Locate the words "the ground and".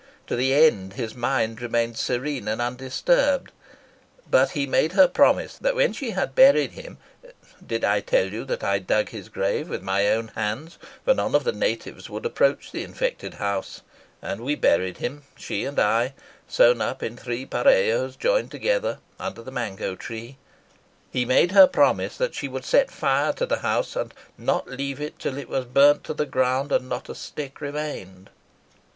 26.15-26.89